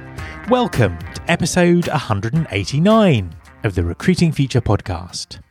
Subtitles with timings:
[0.48, 3.36] Welcome to episode 189
[3.66, 5.42] of the Recruiting Future podcast.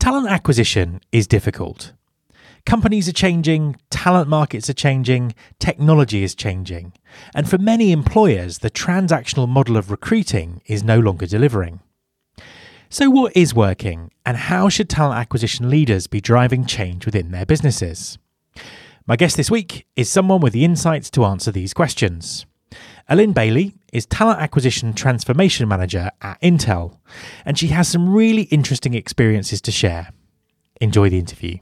[0.00, 1.92] Talent acquisition is difficult.
[2.66, 6.94] Companies are changing, talent markets are changing, technology is changing,
[7.32, 11.78] and for many employers, the transactional model of recruiting is no longer delivering.
[12.88, 17.46] So, what is working, and how should talent acquisition leaders be driving change within their
[17.46, 18.18] businesses?
[19.06, 22.46] My guest this week is someone with the insights to answer these questions.
[23.06, 26.96] Allyn Bailey is Talent Acquisition Transformation Manager at Intel,
[27.44, 30.08] and she has some really interesting experiences to share.
[30.80, 31.58] Enjoy the interview.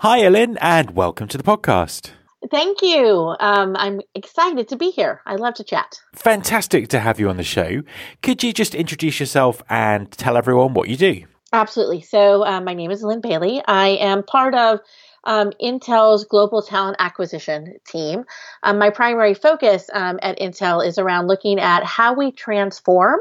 [0.00, 2.10] Hi, Allyn, and welcome to the podcast.
[2.50, 3.36] Thank you.
[3.38, 5.20] Um, I'm excited to be here.
[5.26, 6.00] I love to chat.
[6.16, 7.82] Fantastic to have you on the show.
[8.24, 11.26] Could you just introduce yourself and tell everyone what you do?
[11.52, 12.02] Absolutely.
[12.02, 13.62] So, uh, my name is Lynn Bailey.
[13.68, 14.80] I am part of
[15.24, 18.24] um, Intel's global talent acquisition team.
[18.62, 23.20] Um, my primary focus um, at Intel is around looking at how we transform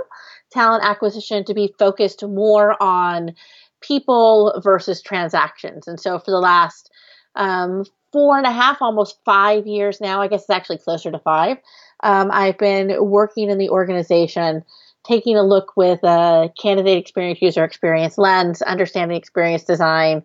[0.51, 3.35] talent acquisition to be focused more on
[3.81, 5.87] people versus transactions.
[5.87, 6.91] And so for the last
[7.35, 11.19] um, four and a half, almost five years now, I guess it's actually closer to
[11.19, 11.57] five,
[12.03, 14.63] um, I've been working in the organization
[15.05, 20.23] taking a look with a candidate experience, user experience lens, understanding experience design,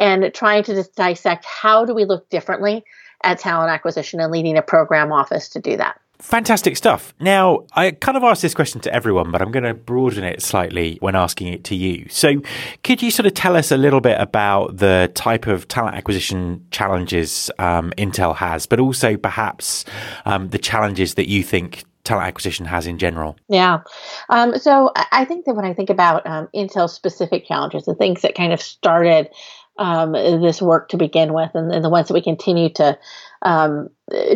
[0.00, 2.82] and trying to dissect how do we look differently
[3.22, 6.00] at talent acquisition and leading a program office to do that.
[6.18, 7.14] Fantastic stuff.
[7.18, 10.42] Now, I kind of asked this question to everyone, but I'm going to broaden it
[10.42, 12.06] slightly when asking it to you.
[12.10, 12.42] So,
[12.84, 16.66] could you sort of tell us a little bit about the type of talent acquisition
[16.70, 19.86] challenges um, Intel has, but also perhaps
[20.26, 23.38] um, the challenges that you think talent acquisition has in general?
[23.48, 23.80] Yeah.
[24.28, 28.20] Um, so, I think that when I think about um, Intel specific challenges, the things
[28.22, 29.30] that kind of started
[29.80, 32.98] um, this work to begin with, and, and, the ones that we continue to
[33.42, 33.88] um,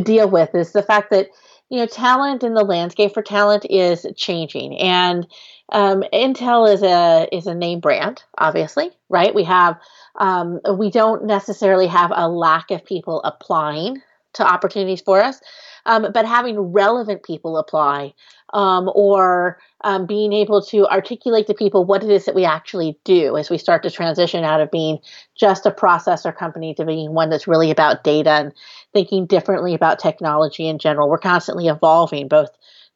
[0.03, 1.29] deal with is the fact that
[1.69, 5.27] you know talent in the landscape for talent is changing, and
[5.71, 9.35] um, Intel is a is a name brand, obviously, right?
[9.35, 9.79] We have
[10.19, 14.01] um, we don't necessarily have a lack of people applying
[14.35, 15.41] to opportunities for us,
[15.87, 18.15] um, but having relevant people apply
[18.53, 22.99] um, or um, being able to articulate to people what it is that we actually
[23.05, 24.99] do as we start to transition out of being
[25.37, 28.53] just a processor company to being one that's really about data and
[28.93, 31.09] thinking differently about technology in general.
[31.09, 32.51] We're constantly evolving both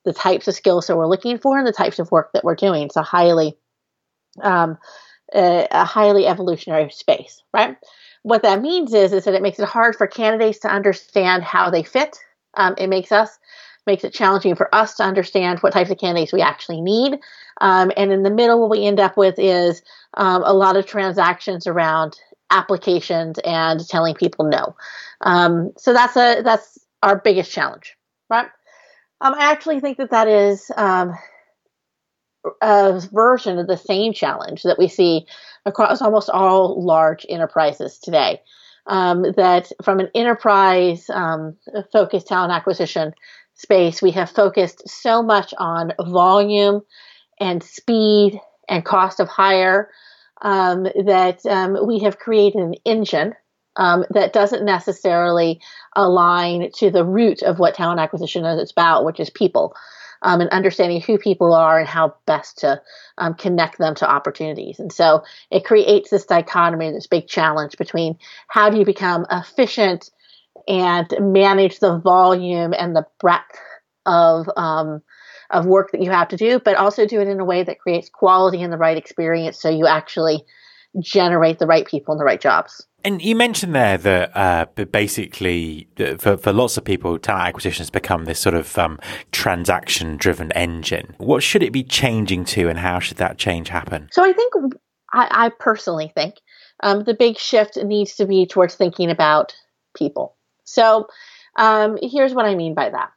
[0.04, 2.54] the types of skills that we're looking for and the types of work that we're
[2.54, 2.84] doing.
[2.84, 3.56] It's a highly
[4.42, 4.78] um,
[5.34, 7.76] a, a highly evolutionary space, right?
[8.22, 11.70] What that means is, is that it makes it hard for candidates to understand how
[11.70, 12.18] they fit.
[12.54, 13.38] Um, it makes us
[13.86, 17.18] makes it challenging for us to understand what types of candidates we actually need.
[17.60, 19.82] Um, and in the middle, what we end up with is
[20.14, 22.20] um, a lot of transactions around
[22.50, 24.76] applications and telling people no.
[25.22, 27.96] Um, so that's a that's our biggest challenge,
[28.28, 28.48] right?
[29.20, 30.70] Um, I actually think that that is
[32.60, 35.26] a version of the same challenge that we see
[35.66, 38.40] across almost all large enterprises today.
[38.86, 41.56] Um, that from an enterprise um,
[41.92, 43.12] focused talent acquisition
[43.54, 46.80] space, we have focused so much on volume
[47.38, 49.90] and speed and cost of hire
[50.40, 53.34] um, that um, we have created an engine
[53.76, 55.60] um, that doesn't necessarily
[55.94, 59.74] align to the root of what talent acquisition is about, which is people.
[60.20, 62.82] Um, and understanding who people are and how best to
[63.18, 64.80] um, connect them to opportunities.
[64.80, 68.18] And so it creates this dichotomy, this big challenge between
[68.48, 70.10] how do you become efficient
[70.66, 73.60] and manage the volume and the breadth
[74.06, 75.02] of um,
[75.50, 77.78] of work that you have to do, but also do it in a way that
[77.78, 80.44] creates quality and the right experience, so you actually
[81.00, 82.87] generate the right people and the right jobs.
[83.04, 87.90] And you mentioned there that uh, basically, for, for lots of people, talent acquisition has
[87.90, 88.98] become this sort of um,
[89.30, 91.14] transaction driven engine.
[91.18, 94.08] What should it be changing to, and how should that change happen?
[94.10, 94.52] So, I think,
[95.12, 96.34] I, I personally think,
[96.82, 99.54] um, the big shift needs to be towards thinking about
[99.96, 100.34] people.
[100.64, 101.06] So,
[101.56, 103.10] um, here's what I mean by that.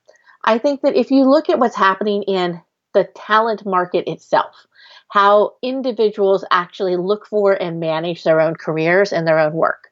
[0.44, 2.62] I think that if you look at what's happening in
[2.94, 4.68] the talent market itself,
[5.12, 9.90] how individuals actually look for and manage their own careers and their own work.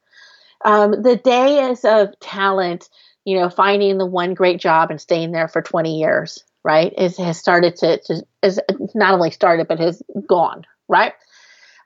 [0.63, 2.87] Um, the days of talent,
[3.25, 7.17] you know, finding the one great job and staying there for 20 years, right, is,
[7.17, 8.61] has started to, to is
[8.95, 11.11] not only started, but has gone, right?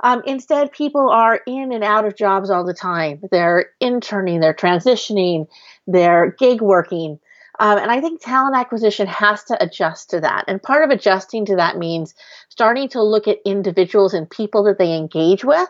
[0.03, 3.19] Um, instead, people are in and out of jobs all the time.
[3.31, 5.47] They're interning, they're transitioning,
[5.87, 7.19] they're gig working.
[7.59, 10.45] Um, and I think talent acquisition has to adjust to that.
[10.47, 12.15] And part of adjusting to that means
[12.49, 15.69] starting to look at individuals and people that they engage with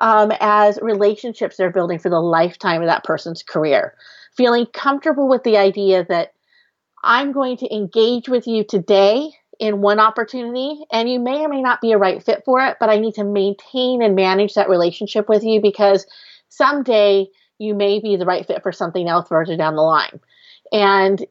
[0.00, 3.94] um, as relationships they're building for the lifetime of that person's career.
[4.36, 6.34] Feeling comfortable with the idea that
[7.02, 9.30] I'm going to engage with you today
[9.60, 12.78] in one opportunity, and you may or may not be a right fit for it,
[12.80, 16.06] but I need to maintain and manage that relationship with you because
[16.48, 17.26] someday
[17.58, 20.18] you may be the right fit for something else further down the line.
[20.72, 21.24] And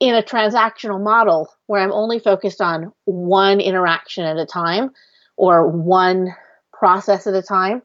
[0.00, 4.90] in a transactional model where I'm only focused on one interaction at a time
[5.36, 6.34] or one
[6.72, 7.82] process at a time,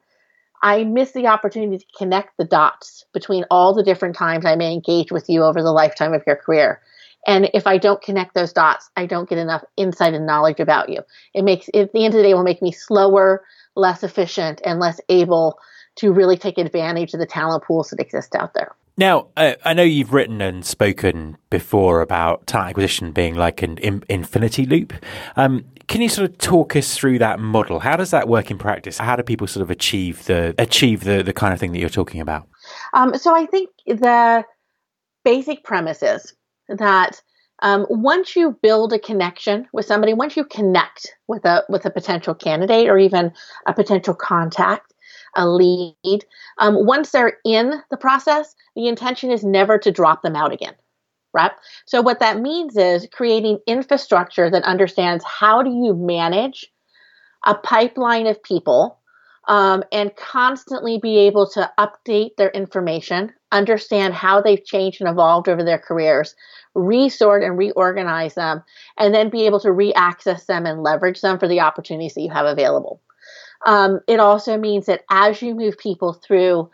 [0.64, 4.74] I miss the opportunity to connect the dots between all the different times I may
[4.74, 6.82] engage with you over the lifetime of your career.
[7.28, 10.90] And if I don't connect those dots, I don't get enough insight and knowledge about
[10.90, 11.02] you.
[11.34, 13.44] It makes, at the end of the day, will make me slower,
[13.76, 15.60] less efficient, and less able
[15.98, 18.76] to really take advantage of the talent pools that exist out there.
[18.98, 23.78] Now, uh, I know you've written and spoken before about talent acquisition being like an
[23.80, 24.94] in- infinity loop.
[25.36, 27.80] Um, can you sort of talk us through that model?
[27.80, 28.98] How does that work in practice?
[28.98, 31.90] How do people sort of achieve the achieve the the kind of thing that you're
[31.90, 32.48] talking about?
[32.94, 34.46] Um, so I think the
[35.24, 36.34] basic premise is
[36.70, 37.22] that
[37.62, 41.90] um, once you build a connection with somebody, once you connect with a with a
[41.90, 43.34] potential candidate or even
[43.66, 44.94] a potential contact,
[45.36, 46.26] a lead.
[46.58, 50.74] Um, once they're in the process, the intention is never to drop them out again.
[51.34, 51.52] Right?
[51.86, 56.72] So what that means is creating infrastructure that understands how do you manage
[57.46, 59.00] a pipeline of people
[59.48, 65.48] um, and constantly be able to update their information, understand how they've changed and evolved
[65.48, 66.36] over their careers,
[66.74, 68.64] resort and reorganize them,
[68.98, 72.32] and then be able to reaccess them and leverage them for the opportunities that you
[72.32, 73.02] have available.
[73.66, 76.70] Um, it also means that as you move people through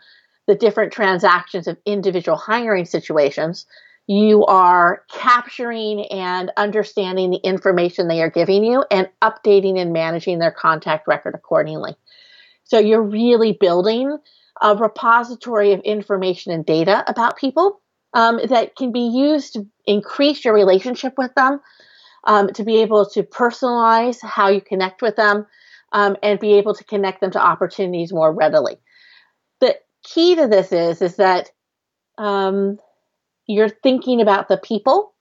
[0.46, 3.66] the different transactions of individual hiring situations,
[4.06, 10.38] you are capturing and understanding the information they are giving you and updating and managing
[10.38, 11.94] their contact record accordingly.
[12.64, 14.18] So you're really building
[14.60, 17.80] a repository of information and data about people
[18.14, 21.60] um, that can be used to increase your relationship with them,
[22.24, 25.46] um, to be able to personalize how you connect with them,
[25.92, 28.78] um, and be able to connect them to opportunities more readily.
[29.60, 31.50] The key to this is is that
[32.18, 32.78] um,
[33.46, 35.12] you're thinking about the people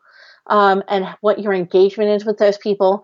[0.47, 3.03] um, and what your engagement is with those people,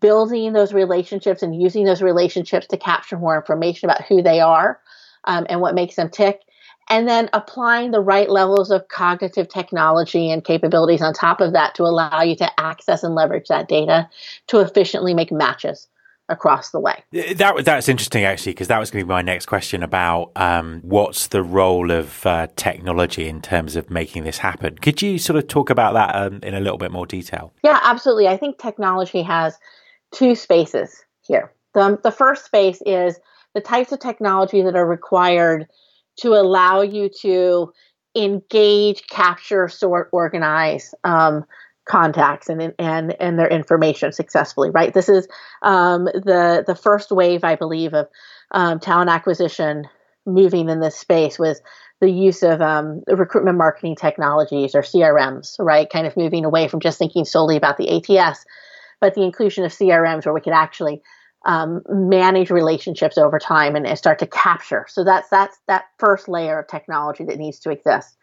[0.00, 4.80] building those relationships and using those relationships to capture more information about who they are
[5.24, 6.40] um, and what makes them tick.
[6.90, 11.74] And then applying the right levels of cognitive technology and capabilities on top of that
[11.74, 14.08] to allow you to access and leverage that data
[14.46, 15.86] to efficiently make matches
[16.28, 17.02] across the way.
[17.12, 20.80] That that's interesting actually because that was going to be my next question about um,
[20.82, 24.76] what's the role of uh, technology in terms of making this happen.
[24.78, 27.52] Could you sort of talk about that um, in a little bit more detail?
[27.64, 28.28] Yeah, absolutely.
[28.28, 29.58] I think technology has
[30.12, 31.52] two spaces here.
[31.74, 33.18] The the first space is
[33.54, 35.66] the types of technology that are required
[36.20, 37.72] to allow you to
[38.14, 41.44] engage, capture, sort, organize um,
[41.88, 44.70] contacts and and and their information successfully.
[44.70, 44.92] Right.
[44.92, 45.26] This is
[45.62, 48.08] um, the the first wave, I believe, of
[48.50, 49.88] um, talent acquisition
[50.26, 51.60] moving in this space was
[52.00, 55.56] the use of um, recruitment marketing technologies or CRMs.
[55.58, 55.88] Right.
[55.88, 58.44] Kind of moving away from just thinking solely about the ATS,
[59.00, 61.02] but the inclusion of CRMs where we could actually
[61.46, 64.86] um, manage relationships over time and, and start to capture.
[64.88, 68.16] So that's that's that first layer of technology that needs to exist.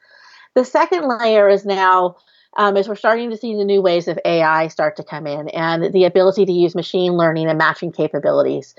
[0.53, 2.17] The second layer is now
[2.55, 5.49] um, as we're starting to see the new ways of AI start to come in
[5.49, 8.75] and the ability to use machine learning and matching capabilities.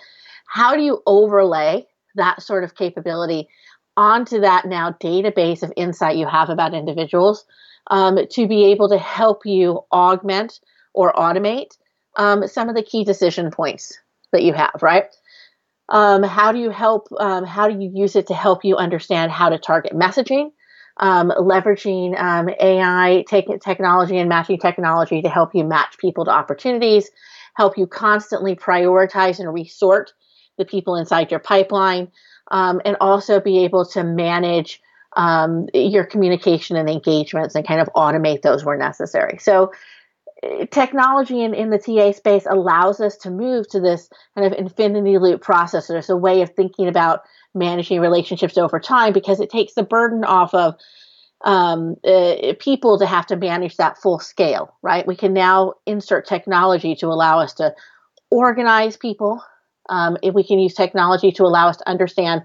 [0.47, 3.49] How do you overlay that sort of capability
[3.97, 7.45] onto that now database of insight you have about individuals
[7.91, 10.61] um, to be able to help you augment
[10.95, 11.77] or automate
[12.17, 13.99] um, some of the key decision points
[14.33, 15.05] that you have, right?
[15.89, 17.09] Um, how do you help?
[17.19, 20.51] Um, how do you use it to help you understand how to target messaging?
[20.99, 26.31] Um, leveraging um, AI te- technology and matching technology to help you match people to
[26.31, 27.11] opportunities,
[27.55, 30.15] help you constantly prioritize and resort
[30.57, 32.11] the people inside your pipeline,
[32.51, 34.81] um, and also be able to manage
[35.17, 39.39] um, your communication and engagements and kind of automate those where necessary.
[39.41, 39.73] So,
[40.43, 44.59] eh, technology in, in the TA space allows us to move to this kind of
[44.59, 45.89] infinity loop process.
[45.89, 47.21] There's a way of thinking about
[47.57, 50.77] managing relationships over time because it takes the burden off of
[51.45, 55.07] um, uh, people to have to manage that full scale, right?
[55.07, 57.75] We can now insert technology to allow us to
[58.31, 59.43] organize people.
[59.89, 62.43] Um, if we can use technology to allow us to understand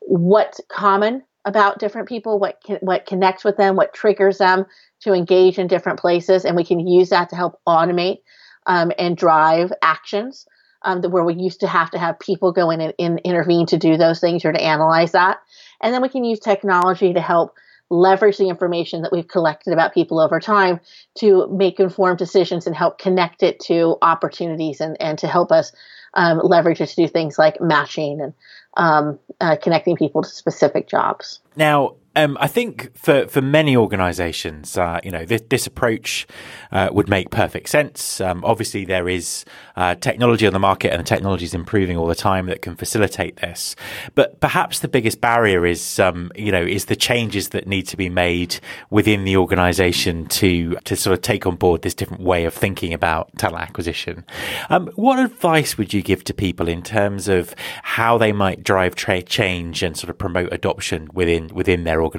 [0.00, 4.66] what's common about different people, what can, what connects with them, what triggers them
[5.00, 8.18] to engage in different places, and we can use that to help automate
[8.66, 10.46] um, and drive actions.
[10.82, 13.76] Um, where we used to have to have people go in and in, intervene to
[13.76, 15.38] do those things or to analyze that,
[15.80, 17.54] and then we can use technology to help
[17.90, 20.80] leverage the information that we've collected about people over time
[21.16, 25.72] to make informed decisions and help connect it to opportunities and, and to help us
[26.14, 28.34] um, leverage it to do things like matching and
[28.76, 31.40] um, uh, connecting people to specific jobs.
[31.56, 36.26] Now, um, I think for, for many organisations, uh, you know, this, this approach
[36.70, 38.20] uh, would make perfect sense.
[38.20, 39.44] Um, obviously, there is
[39.76, 42.76] uh, technology on the market, and the technology is improving all the time that can
[42.76, 43.74] facilitate this.
[44.14, 47.96] But perhaps the biggest barrier is, um, you know, is the changes that need to
[47.96, 48.60] be made
[48.90, 52.92] within the organisation to to sort of take on board this different way of thinking
[52.92, 54.24] about talent acquisition.
[54.68, 58.94] Um, what advice would you give to people in terms of how they might drive
[58.94, 62.09] trade change and sort of promote adoption within within their organization?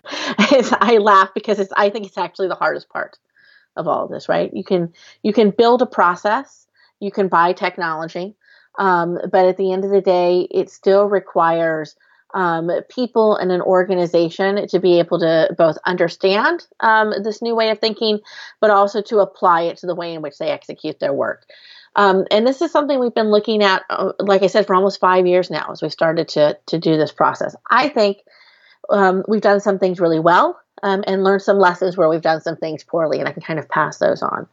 [0.04, 3.18] I laugh because it's I think it's actually the hardest part
[3.76, 4.50] of all of this, right?
[4.52, 6.66] You can you can build a process,
[7.00, 8.36] you can buy technology,
[8.78, 11.96] um, but at the end of the day, it still requires
[12.34, 17.70] um, people and an organization to be able to both understand um, this new way
[17.70, 18.20] of thinking,
[18.60, 21.44] but also to apply it to the way in which they execute their work.
[21.94, 24.98] Um, and this is something we've been looking at, uh, like I said, for almost
[24.98, 27.54] five years now as we started to to do this process.
[27.70, 28.18] I think
[28.90, 32.40] um, we've done some things really well um, and learned some lessons where we've done
[32.40, 34.46] some things poorly, and I can kind of pass those on.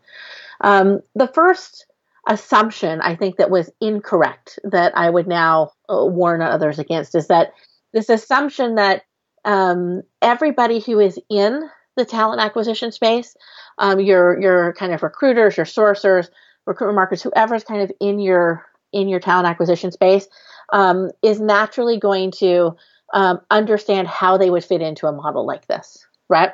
[0.61, 1.85] Um, the first
[2.27, 7.27] assumption I think that was incorrect that I would now uh, warn others against is
[7.27, 7.53] that
[7.93, 9.03] this assumption that
[9.45, 13.35] um, everybody who is in the talent acquisition space,
[13.77, 16.29] um, your your kind of recruiters, your sourcers,
[16.65, 20.27] recruitment marketers, whoever's kind of in your in your talent acquisition space,
[20.71, 22.75] um, is naturally going to
[23.13, 26.51] um, understand how they would fit into a model like this, right?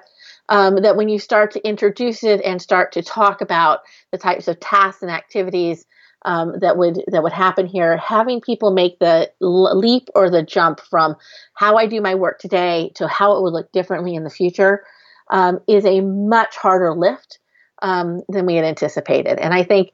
[0.50, 3.80] Um, that when you start to introduce it and start to talk about
[4.12, 5.86] the types of tasks and activities
[6.24, 10.80] um, that would that would happen here, having people make the leap or the jump
[10.80, 11.16] from
[11.54, 14.84] how I do my work today to how it would look differently in the future
[15.30, 17.40] um, is a much harder lift
[17.82, 19.38] um, than we had anticipated.
[19.40, 19.94] And I think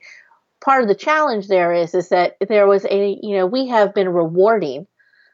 [0.64, 3.94] part of the challenge there is is that there was a you know we have
[3.94, 4.88] been rewarding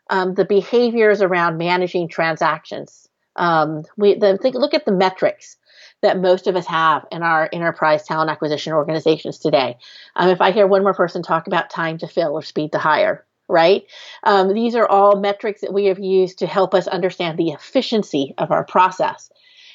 [0.10, 3.08] um, the behaviors around managing transactions.
[3.36, 5.58] Um, we the, think, look at the metrics
[6.02, 9.78] that most of us have in our enterprise talent acquisition organizations today.
[10.16, 12.78] Um, if I hear one more person talk about time to fill or speed to
[12.78, 13.86] hire, right?
[14.24, 18.34] Um, these are all metrics that we have used to help us understand the efficiency
[18.38, 19.32] of our process.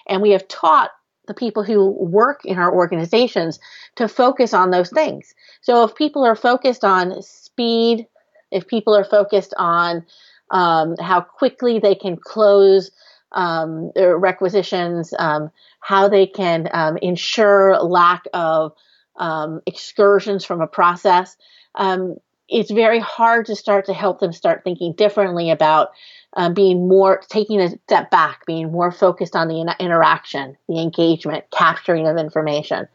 [0.06, 0.90] And we have taught
[1.26, 3.60] the people who work in our organizations
[3.96, 5.34] to focus on those things.
[5.60, 8.06] So if people are focused on speed,
[8.52, 10.04] if people are focused on
[10.50, 12.90] um, how quickly they can close
[13.32, 18.72] um, requisitions, um, how they can um, ensure lack of
[19.16, 21.36] um, excursions from a process.
[21.74, 22.16] Um,
[22.48, 25.90] it's very hard to start to help them start thinking differently about
[26.36, 30.80] uh, being more taking a step back, being more focused on the in- interaction, the
[30.80, 32.88] engagement, capturing of information.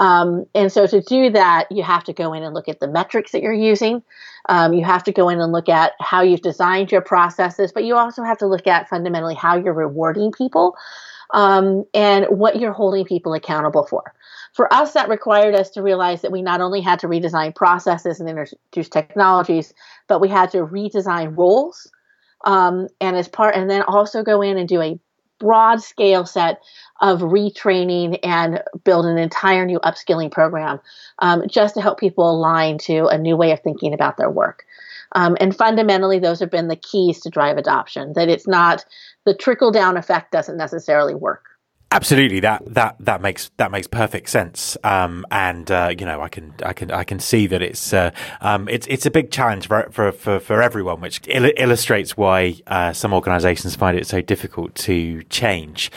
[0.00, 2.88] Um, and so to do that, you have to go in and look at the
[2.88, 4.02] metrics that you're using.
[4.48, 7.84] Um, you have to go in and look at how you've designed your processes, but
[7.84, 10.74] you also have to look at fundamentally how you're rewarding people
[11.34, 14.14] um, and what you're holding people accountable for.
[14.54, 18.20] For us, that required us to realize that we not only had to redesign processes
[18.20, 19.74] and introduce technologies,
[20.08, 21.90] but we had to redesign roles.
[22.46, 24.98] Um, and as part, and then also go in and do a
[25.40, 26.60] broad scale set
[27.00, 30.78] of retraining and build an entire new upskilling program
[31.18, 34.64] um, just to help people align to a new way of thinking about their work.
[35.12, 38.12] Um, and fundamentally, those have been the keys to drive adoption.
[38.12, 38.84] That it's not
[39.24, 41.49] the trickle down effect doesn't necessarily work.
[41.92, 44.76] Absolutely, that that that makes that makes perfect sense.
[44.84, 48.12] Um, and uh, you know, I can I can I can see that it's uh,
[48.40, 52.54] um, it's it's a big challenge for for for, for everyone, which il- illustrates why
[52.68, 55.90] uh, some organisations find it so difficult to change.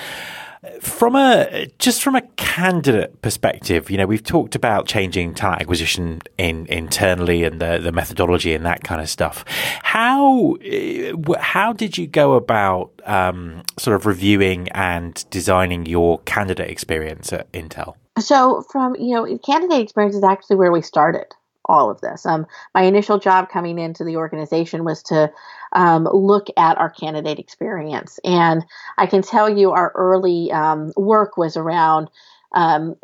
[0.80, 6.22] From a just from a candidate perspective, you know, we've talked about changing talent acquisition
[6.38, 9.44] in internally and the, the methodology and that kind of stuff.
[9.84, 16.70] How uh, how did you go about um, sort of reviewing and designing your candidate
[16.70, 17.96] experience at Intel?
[18.20, 21.26] So, from you know, candidate experience is actually where we started
[21.66, 22.26] all of this.
[22.26, 25.32] Um, my initial job coming into the organization was to
[25.74, 28.20] um, look at our candidate experience.
[28.24, 28.64] And
[28.98, 32.10] I can tell you our early um, work was around
[32.54, 32.96] um,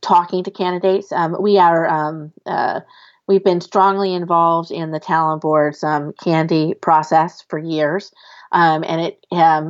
[0.00, 1.12] talking to candidates.
[1.12, 1.88] Um, we are.
[1.88, 2.80] Um, uh,
[3.26, 8.12] we've been strongly involved in the talent board's CandE process for years,
[8.52, 9.24] and it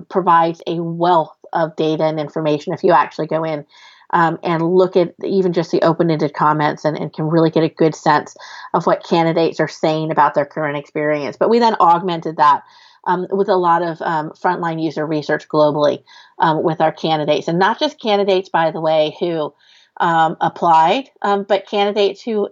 [0.08, 3.64] provides a wealth of data and information if you actually go in
[4.10, 7.68] um, and look at even just the open-ended comments and, and, can really get a
[7.68, 8.34] good sense
[8.72, 11.36] of what candidates are saying about their current experience.
[11.36, 12.62] But we then augmented that
[13.04, 16.02] um, with a lot of um, frontline user research globally
[16.38, 19.52] um, with our candidates, and not just candidates, by the way, who
[19.98, 22.48] um, applied, um, but candidates who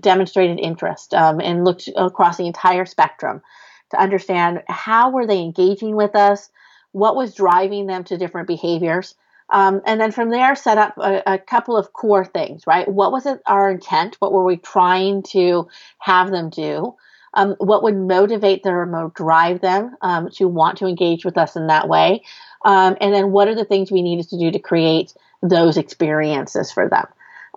[0.00, 3.42] demonstrated interest and looked across the entire spectrum
[3.90, 6.50] to understand how were they engaging with us,
[6.92, 9.14] what was driving them to different behaviors.
[9.50, 12.86] Um, and then from there, set up a, a, couple of core things, right?
[12.86, 14.16] What was it our intent?
[14.20, 16.94] What were we trying to have them do?
[17.34, 21.56] Um, what would motivate them or drive them um, to want to engage with us
[21.56, 22.22] in that way?
[22.64, 26.70] Um, and then what are the things we needed to do to create those experiences
[26.70, 27.06] for them?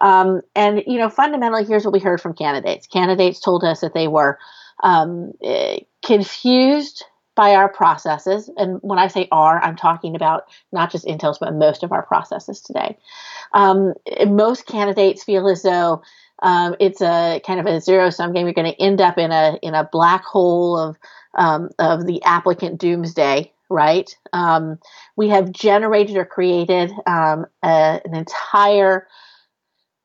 [0.01, 2.87] Um, and, you know, fundamentally, here's what we heard from candidates.
[2.87, 4.37] Candidates told us that they were
[4.81, 8.49] um, eh, confused by our processes.
[8.57, 12.03] And when I say our, I'm talking about not just Intel's, but most of our
[12.03, 12.97] processes today.
[13.53, 13.93] Um,
[14.27, 16.03] most candidates feel as though
[16.41, 18.45] um, it's a kind of a zero sum game.
[18.45, 20.97] You're going to end up in a in a black hole of
[21.35, 23.51] um, of the applicant doomsday.
[23.69, 24.15] Right?
[24.33, 24.77] Um,
[25.15, 29.07] we have generated or created um, a, an entire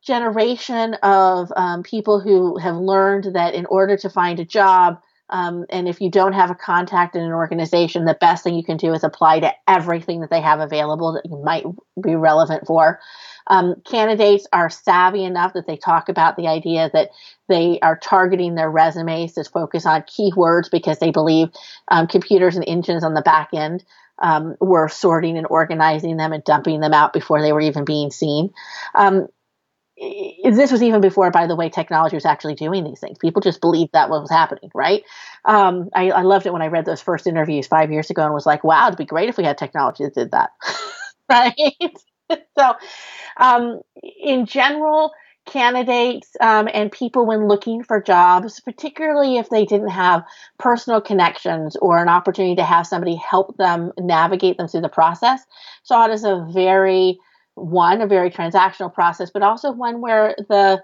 [0.00, 5.66] generation of um, people who have learned that in order to find a job, um,
[5.70, 8.76] and if you don't have a contact in an organization, the best thing you can
[8.76, 11.64] do is apply to everything that they have available that you might
[12.02, 12.98] be relevant for.
[13.46, 17.10] Um, candidates are savvy enough that they talk about the idea that
[17.48, 21.48] they are targeting their resumes to focus on keywords because they believe
[21.88, 23.84] um, computers and engines on the back end
[24.18, 28.10] um, were sorting and organizing them and dumping them out before they were even being
[28.10, 28.50] seen.
[28.94, 29.28] Um,
[30.44, 33.18] this was even before, by the way, technology was actually doing these things.
[33.18, 35.02] People just believed that what was happening, right?
[35.44, 38.32] Um, I, I, loved it when I read those first interviews five years ago and
[38.32, 40.50] was like, wow, it'd be great if we had technology that did that,
[41.28, 41.56] right?
[42.58, 42.74] so,
[43.38, 43.80] um,
[44.22, 45.12] in general,
[45.46, 50.22] candidates um, and people, when looking for jobs, particularly if they didn't have
[50.58, 55.42] personal connections or an opportunity to have somebody help them navigate them through the process,
[55.82, 57.18] saw it as a very
[57.58, 60.82] one a very transactional process, but also one where the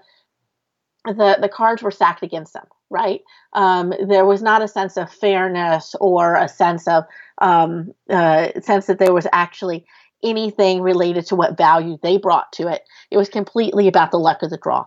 [1.05, 2.65] the the cards were stacked against them.
[2.89, 3.21] Right?
[3.53, 7.05] Um, there was not a sense of fairness or a sense of
[7.39, 9.85] um, uh, sense that there was actually
[10.23, 12.83] anything related to what value they brought to it.
[13.11, 14.85] It was completely about the luck of the draw,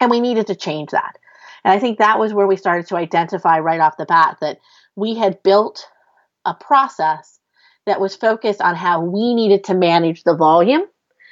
[0.00, 1.18] and we needed to change that.
[1.64, 4.58] And I think that was where we started to identify right off the bat that
[4.96, 5.86] we had built
[6.44, 7.39] a process
[7.86, 10.82] that was focused on how we needed to manage the volume,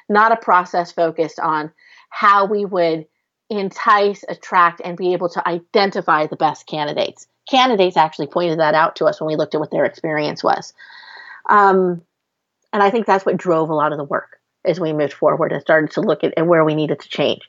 [0.08, 1.70] not a process focused on
[2.10, 3.06] how we would
[3.50, 7.26] entice, attract, and be able to identify the best candidates.
[7.48, 10.74] Candidates actually pointed that out to us when we looked at what their experience was.
[11.48, 12.02] Um,
[12.72, 15.52] and I think that's what drove a lot of the work as we moved forward
[15.52, 17.48] and started to look at, at where we needed to change.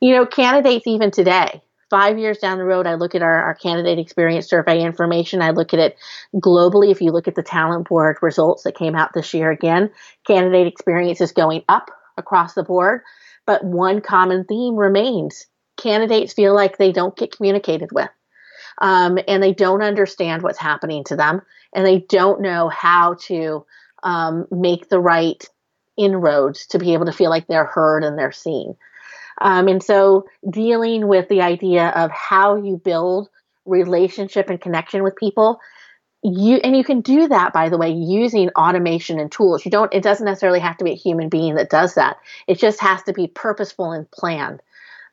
[0.00, 3.54] You know, candidates even today, five years down the road, I look at our, our
[3.54, 5.42] candidate experience survey information.
[5.42, 5.96] I look at it
[6.34, 6.90] globally.
[6.90, 9.90] If you look at the talent board results that came out this year again,
[10.26, 13.02] candidate experience is going up across the board.
[13.46, 15.46] But one common theme remains
[15.78, 18.10] candidates feel like they don't get communicated with.
[18.80, 21.42] Um, and they don't understand what's happening to them,
[21.74, 23.66] and they don't know how to
[24.04, 25.44] um, make the right
[25.96, 28.76] inroads to be able to feel like they're heard and they're seen.
[29.40, 33.28] Um, and so dealing with the idea of how you build
[33.64, 35.60] relationship and connection with people
[36.22, 39.64] you and you can do that by the way using automation and tools.
[39.64, 42.18] You don't it doesn't necessarily have to be a human being that does that.
[42.46, 44.60] It just has to be purposeful and planned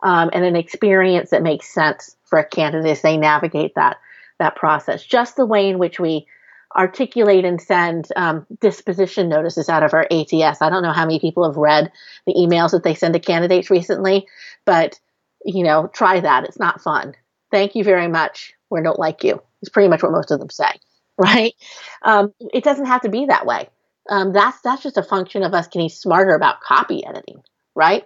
[0.02, 3.98] um, and an experience that makes sense for a candidate as they navigate that
[4.40, 5.06] that process.
[5.06, 6.28] Just the way in which we
[6.76, 10.62] articulate and send um, disposition notices out of our ATS.
[10.62, 11.92] I don't know how many people have read
[12.26, 14.28] the emails that they send to candidates recently,
[14.66, 15.00] but
[15.46, 16.44] you know, try that.
[16.46, 17.16] It's not fun.
[17.52, 18.54] Thank you very much.
[18.70, 19.42] We don't like you.
[19.62, 20.70] It's pretty much what most of them say,
[21.18, 21.54] right?
[22.02, 23.70] Um, it doesn't have to be that way.
[24.10, 27.42] Um, that's that's just a function of us getting smarter about copy editing,
[27.76, 28.04] right?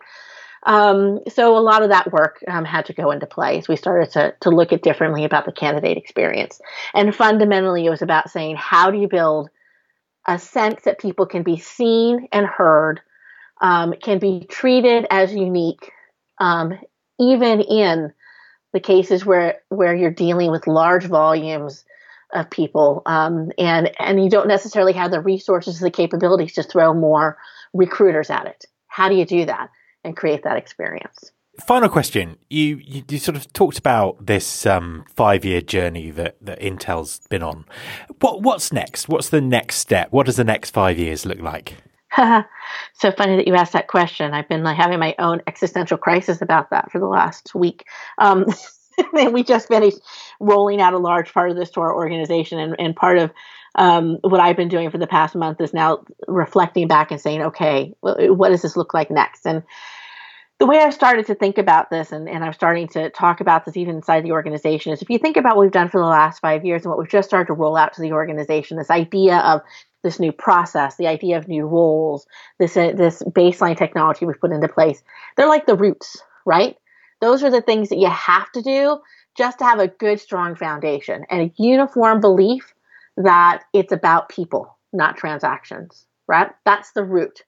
[0.64, 3.68] Um, so a lot of that work um, had to go into place.
[3.68, 6.60] we started to, to look at differently about the candidate experience.
[6.94, 9.50] And fundamentally, it was about saying, how do you build
[10.28, 13.02] a sense that people can be seen and heard,
[13.62, 15.92] um, can be treated as unique,
[16.40, 16.78] um,
[17.20, 18.14] even in
[18.74, 21.86] the cases where, where you're dealing with large volumes
[22.32, 26.94] of people um, and, and you don't necessarily have the resources, the capabilities to throw
[26.94, 27.38] more
[27.74, 28.66] recruiters at it.
[28.88, 29.70] How do you do that?
[30.04, 31.32] And create that experience.
[31.60, 36.38] Final question: you, you, you sort of talked about this um, five year journey that,
[36.42, 37.66] that Intel's been on.
[38.22, 39.10] What what's next?
[39.10, 40.12] What's the next step?
[40.12, 41.76] What does the next five years look like?
[42.94, 44.34] so funny that you asked that question.
[44.34, 47.84] I've been like having my own existential crisis about that for the last week.
[48.18, 48.46] Um,
[49.32, 50.00] we just finished
[50.40, 53.32] rolling out a large part of this to our organization, and, and part of
[53.76, 57.42] um, what I've been doing for the past month is now reflecting back and saying,
[57.42, 59.46] okay, what does this look like next?
[59.46, 59.64] And
[60.60, 63.66] the way I've started to think about this, and, and I'm starting to talk about
[63.66, 66.08] this even inside the organization, is if you think about what we've done for the
[66.08, 68.90] last five years and what we've just started to roll out to the organization, this
[68.90, 69.62] idea of
[70.04, 72.28] this new process, the idea of new roles,
[72.58, 75.02] this uh, this baseline technology we've put into place,
[75.38, 76.76] they're like the roots, right?
[77.22, 79.00] Those are the things that you have to do
[79.38, 82.74] just to have a good, strong foundation and a uniform belief
[83.20, 86.50] that it's about people, not transactions, right?
[86.66, 87.44] That's the root.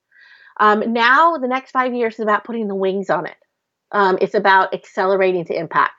[0.60, 3.38] Um, now, the next five years is about putting the wings on it.
[3.91, 5.93] Um, it's about accelerating to impact.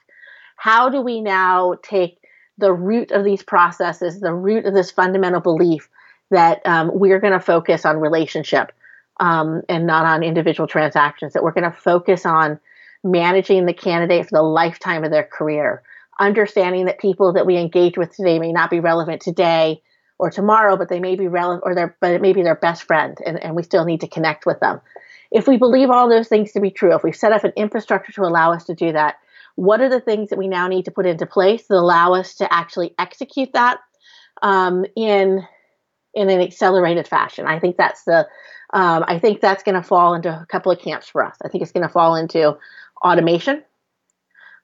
[0.56, 2.18] How do we now take
[2.58, 5.88] the root of these processes, the root of this fundamental belief
[6.30, 8.72] that um, we're going to focus on relationship
[9.20, 12.60] um, and not on individual transactions, that we're going to focus on
[13.02, 15.82] managing the candidate for the lifetime of their career,
[16.20, 19.82] understanding that people that we engage with today may not be relevant today
[20.18, 22.84] or tomorrow, but they may be relevant or they're but it may be their best
[22.84, 24.80] friend and, and we still need to connect with them.
[25.30, 28.12] If we believe all those things to be true, if we've set up an infrastructure
[28.12, 29.16] to allow us to do that,
[29.54, 32.34] what are the things that we now need to put into place that allow us
[32.36, 33.78] to actually execute that
[34.42, 35.46] um, in
[36.14, 37.46] in an accelerated fashion?
[37.46, 38.28] I think that's the
[38.74, 41.36] um, I think that's going to fall into a couple of camps for us.
[41.44, 42.56] I think it's going to fall into
[43.04, 43.62] automation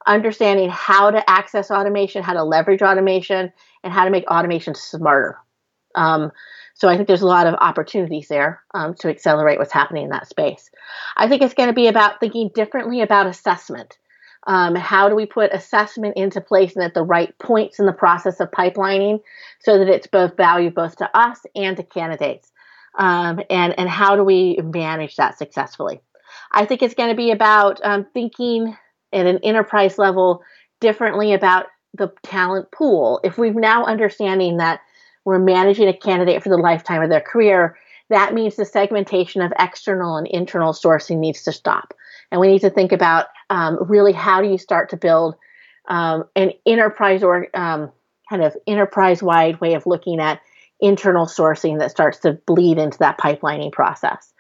[0.06, 5.38] understanding how to access automation, how to leverage automation, and how to make automation smarter.
[5.94, 6.32] Um,
[6.74, 10.10] so I think there's a lot of opportunities there um, to accelerate what's happening in
[10.10, 10.70] that space.
[11.16, 13.98] I think it's going to be about thinking differently about assessment.
[14.46, 17.92] Um, how do we put assessment into place and at the right points in the
[17.92, 19.20] process of pipelining
[19.58, 22.50] so that it's both value both to us and to candidates?
[22.96, 26.00] Um, and and how do we manage that successfully?
[26.52, 28.76] I think it's going to be about um, thinking
[29.12, 30.42] at an enterprise level
[30.80, 33.20] differently about the talent pool.
[33.24, 34.80] If we're now understanding that
[35.24, 37.76] we're managing a candidate for the lifetime of their career,
[38.10, 41.94] that means the segmentation of external and internal sourcing needs to stop.
[42.30, 45.34] And we need to think about um, really how do you start to build
[45.88, 47.90] um, an enterprise or um,
[48.28, 50.40] kind of enterprise wide way of looking at
[50.80, 54.32] internal sourcing that starts to bleed into that pipelining process.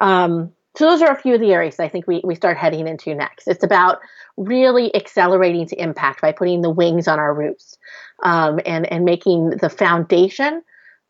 [0.00, 2.86] Um, so those are a few of the areas I think we, we start heading
[2.86, 3.48] into next.
[3.48, 3.98] It's about
[4.36, 7.78] really accelerating to impact by putting the wings on our roots
[8.22, 10.62] um, and, and making the foundation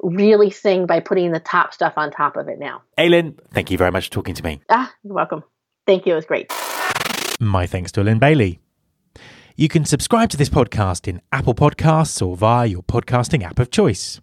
[0.02, 2.82] really sing by putting the top stuff on top of it now.
[2.98, 4.60] Aileen, thank you very much for talking to me.
[4.68, 5.42] Ah, you're welcome.
[5.86, 6.12] Thank you.
[6.12, 6.52] It was great.
[7.40, 8.60] My thanks to Lynn Bailey.
[9.56, 13.70] You can subscribe to this podcast in Apple Podcasts or via your podcasting app of
[13.70, 14.20] choice.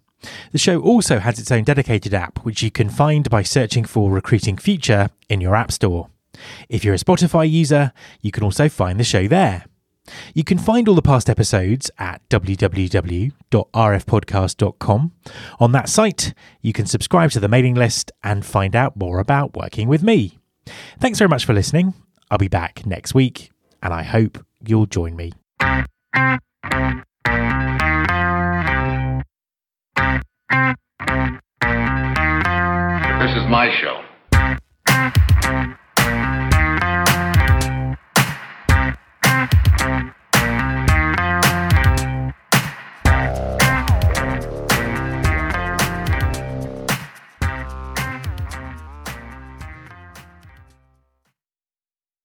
[0.52, 4.10] The show also has its own dedicated app, which you can find by searching for
[4.10, 6.08] Recruiting Future in your App Store.
[6.68, 9.66] If you're a Spotify user, you can also find the show there.
[10.34, 15.12] You can find all the past episodes at www.rfpodcast.com.
[15.60, 19.56] On that site, you can subscribe to the mailing list and find out more about
[19.56, 20.38] working with me.
[20.98, 21.94] Thanks very much for listening.
[22.30, 23.50] I'll be back next week,
[23.82, 25.32] and I hope you'll join me.
[33.34, 34.03] This is my show.